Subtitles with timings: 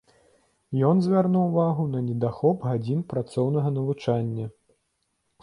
[0.87, 4.45] Ён звярнуў увагу на недахоп гадзін працоўнага навучання.